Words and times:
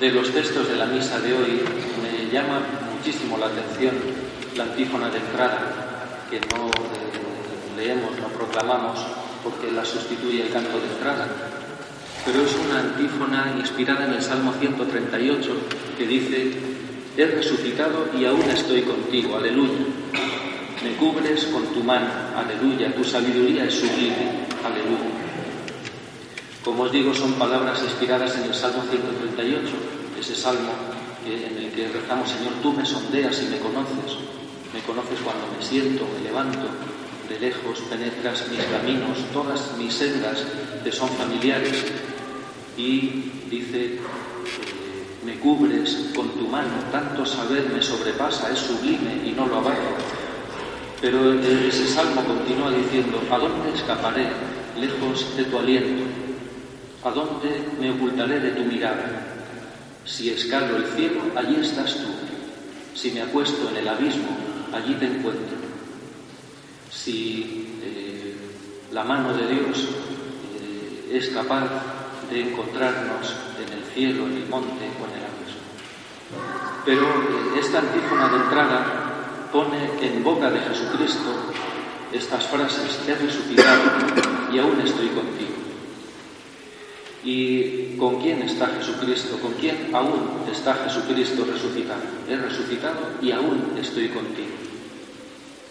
De 0.00 0.12
los 0.12 0.30
textos 0.30 0.68
de 0.68 0.76
la 0.76 0.86
misa 0.86 1.18
de 1.18 1.32
hoy 1.32 1.60
me 2.00 2.30
llama 2.30 2.60
muchísimo 2.94 3.36
la 3.36 3.46
atención 3.46 3.96
la 4.56 4.62
antífona 4.62 5.10
de 5.10 5.18
entrada, 5.18 6.24
que 6.30 6.38
no 6.38 6.66
eh, 6.66 7.76
leemos, 7.76 8.12
no 8.20 8.28
proclamamos, 8.28 8.98
porque 9.42 9.72
la 9.72 9.84
sustituye 9.84 10.42
el 10.42 10.50
canto 10.50 10.78
de 10.78 10.86
entrada. 10.86 11.26
Pero 12.24 12.42
es 12.42 12.54
una 12.64 12.78
antífona 12.78 13.54
inspirada 13.58 14.06
en 14.06 14.14
el 14.14 14.22
Salmo 14.22 14.52
138 14.60 15.50
que 15.96 16.06
dice, 16.06 16.52
he 17.16 17.26
resucitado 17.26 18.08
y 18.16 18.24
aún 18.24 18.42
estoy 18.42 18.82
contigo, 18.82 19.36
aleluya. 19.36 19.84
Me 20.84 20.94
cubres 20.94 21.44
con 21.46 21.66
tu 21.74 21.82
mano, 21.82 22.06
aleluya, 22.36 22.94
tu 22.94 23.02
sabiduría 23.02 23.64
es 23.64 23.74
sublime, 23.74 24.46
aleluya. 24.64 25.27
Como 26.68 26.84
os 26.84 26.92
digo, 26.92 27.16
son 27.16 27.32
palabras 27.40 27.80
inspiradas 27.80 28.36
en 28.36 28.44
el 28.44 28.52
Salmo 28.52 28.84
138, 28.84 30.20
ese 30.20 30.36
salmo 30.36 30.68
en 31.24 31.56
el 31.64 31.72
que 31.72 31.88
rezamos, 31.88 32.28
Señor, 32.28 32.60
tú 32.60 32.74
me 32.74 32.84
sondeas 32.84 33.40
y 33.40 33.46
me 33.48 33.56
conoces. 33.56 34.20
Me 34.76 34.80
conoces 34.84 35.16
cuando 35.24 35.48
me 35.48 35.64
siento, 35.64 36.04
me 36.12 36.28
levanto, 36.28 36.68
de 37.26 37.40
lejos 37.40 37.80
penetras 37.88 38.44
mis 38.52 38.60
caminos, 38.68 39.16
todas 39.32 39.78
mis 39.78 39.94
sendas 39.94 40.44
te 40.84 40.92
son 40.92 41.08
familiares. 41.16 41.86
Y 42.76 43.32
dice, 43.48 43.96
eh, 43.96 44.00
me 45.24 45.40
cubres 45.40 46.12
con 46.14 46.28
tu 46.36 46.48
mano, 46.48 46.84
tanto 46.92 47.24
saber 47.24 47.64
me 47.72 47.80
sobrepasa, 47.80 48.52
es 48.52 48.58
sublime 48.58 49.24
y 49.24 49.32
no 49.32 49.46
lo 49.46 49.56
abarco. 49.56 49.96
Pero 51.00 51.32
eh, 51.32 51.66
ese 51.66 51.88
salmo 51.88 52.22
continúa 52.26 52.70
diciendo, 52.72 53.22
¿a 53.32 53.38
dónde 53.38 53.72
escaparé 53.72 54.28
lejos 54.78 55.34
de 55.34 55.44
tu 55.44 55.58
aliento? 55.58 56.27
¿A 57.04 57.10
dónde 57.10 57.62
me 57.80 57.90
ocultaré 57.90 58.40
de 58.40 58.50
tu 58.50 58.64
mirada? 58.64 59.06
Si 60.04 60.30
escalo 60.30 60.76
el 60.76 60.86
cielo, 60.96 61.20
allí 61.36 61.56
estás 61.60 61.94
tú. 61.94 62.08
Si 62.94 63.12
me 63.12 63.22
acuesto 63.22 63.70
en 63.70 63.76
el 63.76 63.88
abismo, 63.88 64.36
allí 64.72 64.94
te 64.94 65.06
encuentro. 65.06 65.56
Si 66.90 67.78
eh, 67.82 68.34
la 68.92 69.04
mano 69.04 69.32
de 69.32 69.46
Dios 69.46 69.88
eh, 70.60 71.16
es 71.16 71.28
capaz 71.28 71.68
de 72.30 72.50
encontrarnos 72.50 73.36
en 73.64 73.78
el 73.78 73.84
cielo, 73.94 74.26
en 74.26 74.38
el 74.38 74.48
monte 74.48 74.90
o 75.00 75.04
en 75.06 75.18
el 75.18 75.24
abismo. 75.24 75.68
Pero 76.84 77.02
eh, 77.02 77.60
esta 77.60 77.78
antífona 77.78 78.28
de 78.28 78.36
entrada 78.36 79.48
pone 79.52 79.90
en 80.02 80.24
boca 80.24 80.50
de 80.50 80.60
Jesucristo 80.60 81.52
estas 82.12 82.44
frases, 82.46 82.98
he 83.06 83.14
resucitado 83.14 83.82
y 84.52 84.58
aún 84.58 84.80
estoy 84.80 85.08
contigo. 85.08 85.57
¿Y 87.24 87.96
con 87.96 88.20
quién 88.20 88.42
está 88.42 88.68
Jesucristo? 88.68 89.38
¿Con 89.40 89.54
quién 89.54 89.94
aún 89.94 90.44
está 90.50 90.74
Jesucristo 90.74 91.44
resucitado? 91.44 92.00
He 92.28 92.36
resucitado 92.36 92.98
y 93.20 93.32
aún 93.32 93.74
estoy 93.80 94.08
contigo. 94.08 94.54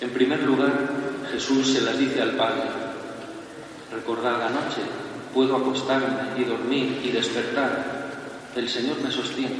En 0.00 0.10
primer 0.10 0.42
lugar, 0.42 0.90
Jesús 1.32 1.72
se 1.72 1.80
las 1.82 1.98
dice 1.98 2.22
al 2.22 2.32
Padre. 2.32 2.62
Recordad 3.92 4.38
la 4.38 4.50
noche, 4.50 4.82
puedo 5.34 5.56
acostarme 5.56 6.40
y 6.40 6.44
dormir 6.44 7.00
y 7.04 7.10
despertar. 7.10 8.10
El 8.54 8.68
Señor 8.68 8.96
me 9.02 9.10
sostiene. 9.10 9.56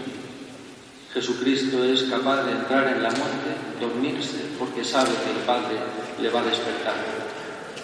Jesucristo 1.13 1.85
es 1.85 2.05
capaz 2.05 2.43
de 2.45 2.53
entrar 2.53 2.89
en 2.89 3.03
la 3.03 3.11
muerte, 3.11 3.53
dormirse, 3.81 4.39
porque 4.59 4.83
sabe 4.83 5.11
que 5.11 5.31
el 5.31 5.45
Padre 5.45 5.77
le 6.21 6.31
va 6.31 6.41
a 6.41 6.45
despertar. 6.45 6.95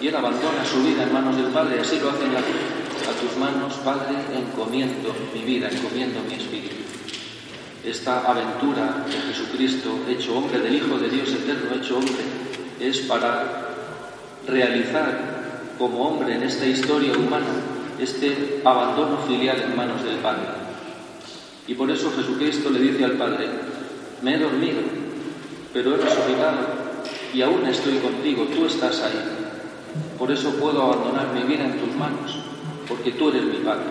Y 0.00 0.08
él 0.08 0.16
abandona 0.16 0.64
su 0.64 0.82
vida 0.82 1.02
en 1.02 1.12
manos 1.12 1.36
del 1.36 1.46
Padre, 1.46 1.80
así 1.80 1.98
lo 2.00 2.10
hace 2.10 2.24
en 2.24 2.34
la 2.34 2.40
cruz. 2.40 2.87
A 3.08 3.12
tus 3.12 3.38
manos, 3.38 3.72
Padre, 3.82 4.16
encomiendo 4.36 5.14
mi 5.32 5.40
vida, 5.40 5.70
encomiendo 5.70 6.20
mi 6.28 6.34
espíritu. 6.34 6.76
Esta 7.82 8.20
aventura 8.28 9.06
de 9.06 9.32
Jesucristo, 9.32 9.88
hecho 10.08 10.36
hombre, 10.36 10.58
del 10.60 10.74
Hijo 10.74 10.98
de 10.98 11.08
Dios 11.08 11.30
eterno, 11.30 11.74
hecho 11.74 11.96
hombre, 11.96 12.22
es 12.78 12.98
para 13.00 13.68
realizar 14.46 15.74
como 15.78 16.06
hombre 16.06 16.34
en 16.34 16.42
esta 16.42 16.66
historia 16.66 17.12
humana 17.12 17.46
este 17.98 18.60
abandono 18.64 19.18
filial 19.26 19.62
en 19.62 19.76
manos 19.76 20.04
del 20.04 20.16
Padre. 20.16 20.48
Y 21.66 21.74
por 21.74 21.90
eso 21.90 22.12
Jesucristo 22.14 22.68
le 22.68 22.80
dice 22.80 23.04
al 23.04 23.12
Padre, 23.12 23.48
me 24.20 24.34
he 24.34 24.38
dormido, 24.38 24.80
pero 25.72 25.94
he 25.94 25.96
resucitado 25.96 26.58
y 27.32 27.40
aún 27.40 27.64
estoy 27.66 27.98
contigo, 27.98 28.44
tú 28.54 28.66
estás 28.66 29.00
ahí. 29.00 29.20
Por 30.18 30.30
eso 30.30 30.50
puedo 30.56 30.82
abandonar 30.82 31.32
mi 31.32 31.42
vida 31.42 31.64
en 31.64 31.78
tus 31.78 31.94
manos, 31.96 32.38
porque 32.88 33.12
tú 33.12 33.28
eres 33.28 33.44
mi 33.44 33.58
Padre. 33.58 33.84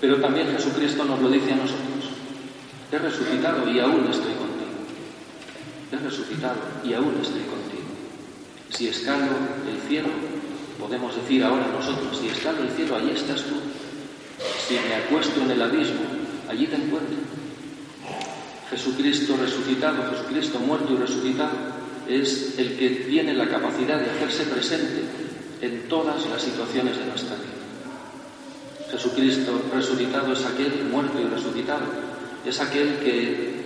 Pero 0.00 0.16
también 0.16 0.50
Jesucristo 0.50 1.04
nos 1.04 1.20
lo 1.20 1.28
dice 1.28 1.52
a 1.52 1.56
nosotros, 1.56 2.10
he 2.90 2.98
resucitado 2.98 3.70
y 3.70 3.78
aún 3.78 4.06
estoy 4.10 4.32
contigo. 4.32 4.72
He 5.92 5.96
resucitado 5.96 6.56
y 6.84 6.94
aún 6.94 7.14
estoy 7.20 7.42
contigo. 7.42 7.82
Si 8.70 8.88
escalo 8.88 9.26
el 9.70 9.88
cielo, 9.88 10.08
podemos 10.78 11.14
decir 11.14 11.44
ahora 11.44 11.66
nosotros, 11.68 12.18
si 12.18 12.28
escalo 12.28 12.62
el 12.62 12.70
cielo, 12.70 12.96
allí 12.96 13.10
estás 13.10 13.42
tú. 13.42 13.56
Si 14.66 14.74
me 14.74 14.94
acuesto 14.94 15.40
en 15.40 15.50
el 15.50 15.62
abismo, 15.62 16.00
allí 16.48 16.66
te 16.66 16.76
encuentro. 16.76 17.16
Jesucristo 18.70 19.36
resucitado, 19.40 20.10
Jesucristo 20.10 20.58
muerto 20.58 20.92
y 20.92 20.96
resucitado, 20.96 21.76
es 22.08 22.58
el 22.58 22.76
que 22.76 22.90
tiene 23.08 23.34
la 23.34 23.48
capacidad 23.48 23.98
de 23.98 24.10
hacerse 24.10 24.44
presente 24.44 25.25
en 25.60 25.88
todas 25.88 26.26
las 26.26 26.42
situaciones 26.42 26.98
de 26.98 27.04
nuestra 27.06 27.36
vida. 27.36 27.56
Jesucristo 28.90 29.60
resucitado 29.72 30.32
es 30.32 30.44
aquel 30.44 30.84
muerto 30.90 31.20
y 31.20 31.24
resucitado, 31.24 31.84
es 32.44 32.60
aquel 32.60 32.98
que 32.98 33.56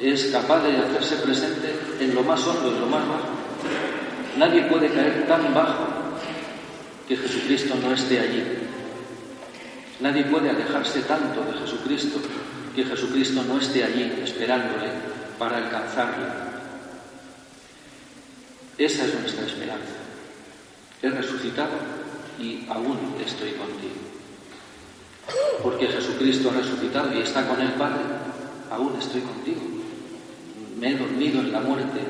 es 0.00 0.26
capaz 0.26 0.62
de 0.62 0.76
hacerse 0.76 1.16
presente 1.16 1.74
en 2.00 2.14
lo 2.14 2.22
más 2.22 2.44
hondo, 2.46 2.68
en 2.68 2.80
lo 2.80 2.86
más 2.86 3.06
bajo. 3.06 3.28
Nadie 4.38 4.62
puede 4.62 4.88
caer 4.88 5.26
tan 5.28 5.54
bajo 5.54 5.86
que 7.06 7.16
Jesucristo 7.16 7.74
no 7.82 7.92
esté 7.92 8.20
allí. 8.20 8.42
Nadie 10.00 10.24
puede 10.24 10.50
alejarse 10.50 11.02
tanto 11.02 11.44
de 11.44 11.52
Jesucristo 11.60 12.18
que 12.74 12.84
Jesucristo 12.84 13.42
no 13.46 13.58
esté 13.58 13.84
allí 13.84 14.12
esperándole 14.24 14.88
para 15.38 15.58
alcanzarle. 15.58 16.26
Esa 18.76 19.04
es 19.04 19.20
nuestra 19.20 19.46
esperanza. 19.46 20.03
He 21.04 21.10
resucitado 21.10 21.76
y 22.40 22.64
aún 22.66 22.96
estoy 23.22 23.50
contigo. 23.50 24.00
Porque 25.62 25.86
Jesucristo 25.86 26.48
ha 26.48 26.56
resucitado 26.56 27.12
y 27.12 27.20
está 27.20 27.46
con 27.46 27.60
el 27.60 27.72
Padre, 27.72 28.00
aún 28.70 28.96
estoy 28.98 29.20
contigo. 29.20 29.60
Me 30.80 30.92
he 30.92 30.96
dormido 30.96 31.40
en 31.40 31.52
la 31.52 31.60
muerte, 31.60 32.00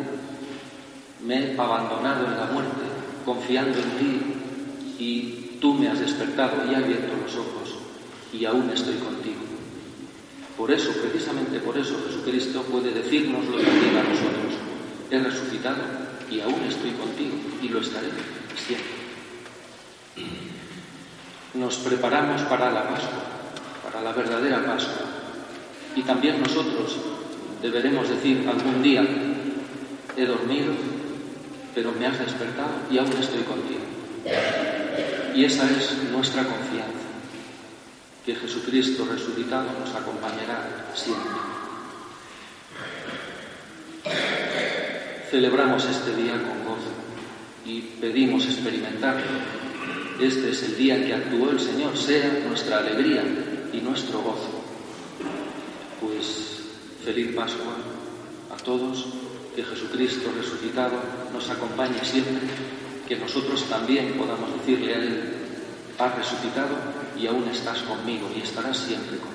me 1.27 1.35
he 1.35 1.61
abandonado 1.61 2.25
en 2.25 2.37
la 2.37 2.47
muerte, 2.47 2.85
confiando 3.25 3.77
en 3.81 3.91
ti 3.99 4.21
y 5.01 5.59
tú 5.61 5.75
me 5.75 5.89
has 5.89 5.99
despertado 5.99 6.71
y 6.71 6.77
abierto 6.77 7.15
los 7.21 7.35
ojos 7.35 7.77
y 8.33 8.45
aún 8.45 8.71
estoy 8.71 8.95
contigo. 8.95 9.41
Por 10.57 10.71
eso, 10.71 10.93
precisamente 11.03 11.59
por 11.59 11.77
eso, 11.77 12.01
Jesucristo 12.07 12.63
puede 12.63 12.93
decirnos 12.93 13.45
lo 13.47 13.57
que 13.57 13.65
diga 13.65 14.03
a 14.03 14.05
nosotros. 14.05 14.55
He 15.11 15.19
resucitado 15.19 15.83
y 16.31 16.39
aún 16.39 16.63
estoy 16.69 16.93
contigo 16.93 17.35
y 17.61 17.69
lo 17.71 17.81
estaré 17.81 18.44
Nos 21.55 21.77
preparamos 21.77 22.43
para 22.43 22.71
la 22.71 22.89
Pascua, 22.89 23.23
para 23.85 24.03
la 24.03 24.13
verdadera 24.13 24.65
Pascua. 24.65 25.07
Y 25.95 26.03
también 26.03 26.43
nosotros 26.43 26.97
deberemos 27.63 28.09
decir 28.09 28.49
algún 28.49 28.83
día, 28.83 29.05
he 30.17 30.27
dormido, 30.27 30.73
pero 31.75 31.93
me 31.93 32.07
has 32.07 32.19
despertado 32.19 32.73
y 32.91 32.99
aún 32.99 33.13
estoy 33.13 33.43
contigo. 33.43 33.83
Y 35.35 35.45
esa 35.45 35.71
es 35.71 35.97
nuestra 36.11 36.43
confianza, 36.43 37.07
que 38.27 38.35
Jesucristo 38.35 39.07
resucitado 39.11 39.67
nos 39.79 39.95
acompañará 39.95 40.91
siempre. 40.95 41.31
Celebramos 45.31 45.85
este 45.85 46.15
día 46.17 46.33
con 46.33 46.65
gozo 46.65 47.04
y 47.67 47.81
pedimos 48.01 48.47
experimentarlo. 48.47 49.23
Este 50.21 50.51
es 50.51 50.63
el 50.63 50.77
día 50.77 51.05
que 51.05 51.15
actuó 51.15 51.51
el 51.51 51.61
Señor, 51.61 51.97
sea 51.97 52.45
nuestra 52.47 52.79
alegría 52.79 53.23
y 53.73 53.79
nuestro 53.79 54.21
gozo. 54.21 54.63
Pues 56.01 56.63
feliz 57.05 57.35
Pascua 57.35 57.77
a 58.53 58.57
todos, 58.63 59.07
que 59.57 59.65
Jesucristo 59.65 60.31
resucitado 60.37 60.95
nos 61.33 61.51
acompañe 61.51 62.05
siempre, 62.05 62.47
que 63.09 63.17
nosotros 63.17 63.65
también 63.69 64.15
podamos 64.15 64.53
decirle 64.59 64.95
a 64.95 64.99
Él, 64.99 65.23
has 65.99 66.17
resucitado 66.17 66.77
y 67.19 67.27
aún 67.27 67.49
estás 67.49 67.79
conmigo 67.83 68.31
y 68.37 68.41
estarás 68.41 68.79
siempre 68.79 69.19
conmigo. 69.19 69.34